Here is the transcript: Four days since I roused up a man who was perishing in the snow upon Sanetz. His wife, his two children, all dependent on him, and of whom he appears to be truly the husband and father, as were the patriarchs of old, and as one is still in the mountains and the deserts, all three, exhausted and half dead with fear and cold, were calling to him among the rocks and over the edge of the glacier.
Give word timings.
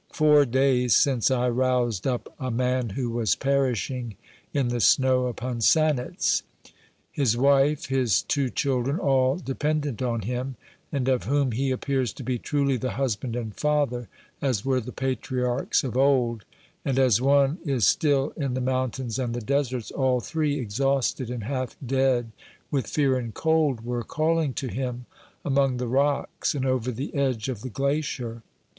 Four 0.13 0.45
days 0.47 0.95
since 0.95 1.29
I 1.29 1.47
roused 1.49 2.07
up 2.07 2.33
a 2.39 2.49
man 2.49 2.89
who 2.89 3.11
was 3.11 3.35
perishing 3.35 4.15
in 4.51 4.69
the 4.69 4.79
snow 4.79 5.27
upon 5.27 5.61
Sanetz. 5.61 6.41
His 7.11 7.37
wife, 7.37 7.85
his 7.85 8.23
two 8.23 8.49
children, 8.49 8.97
all 8.97 9.35
dependent 9.35 10.01
on 10.01 10.21
him, 10.21 10.55
and 10.91 11.07
of 11.07 11.25
whom 11.25 11.51
he 11.51 11.69
appears 11.69 12.13
to 12.13 12.23
be 12.23 12.39
truly 12.39 12.77
the 12.77 12.93
husband 12.97 13.35
and 13.35 13.55
father, 13.55 14.09
as 14.41 14.65
were 14.65 14.81
the 14.81 14.91
patriarchs 14.91 15.83
of 15.83 15.95
old, 15.95 16.45
and 16.83 16.97
as 16.97 17.21
one 17.21 17.59
is 17.63 17.85
still 17.85 18.33
in 18.35 18.55
the 18.55 18.59
mountains 18.59 19.19
and 19.19 19.35
the 19.35 19.39
deserts, 19.39 19.91
all 19.91 20.19
three, 20.19 20.57
exhausted 20.57 21.29
and 21.29 21.43
half 21.43 21.75
dead 21.85 22.31
with 22.71 22.87
fear 22.87 23.19
and 23.19 23.35
cold, 23.35 23.85
were 23.85 24.01
calling 24.03 24.55
to 24.55 24.67
him 24.67 25.05
among 25.45 25.77
the 25.77 25.85
rocks 25.87 26.55
and 26.55 26.65
over 26.65 26.91
the 26.91 27.13
edge 27.13 27.47
of 27.49 27.61
the 27.61 27.69
glacier. 27.69 28.41